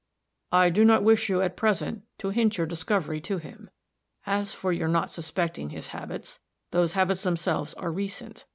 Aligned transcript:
"I 0.51 0.71
do 0.71 0.83
not 0.83 1.03
wish 1.03 1.29
you, 1.29 1.43
at 1.43 1.55
present, 1.55 2.01
to 2.17 2.31
hint 2.31 2.57
your 2.57 2.65
discovery 2.65 3.21
to 3.21 3.37
him. 3.37 3.69
As 4.25 4.51
for 4.51 4.73
your 4.73 4.87
not 4.87 5.11
suspecting 5.11 5.69
his 5.69 5.89
habits, 5.89 6.39
those 6.71 6.93
habits 6.93 7.21
themselves 7.21 7.75
are 7.75 7.91
recent. 7.91 8.45